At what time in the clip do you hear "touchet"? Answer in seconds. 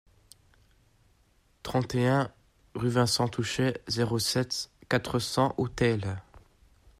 3.27-3.83